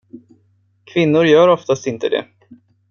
Kvinnor 0.93 1.25
gör 1.25 1.47
oftast 1.47 1.87
inte 1.87 2.09
det. 2.09 2.25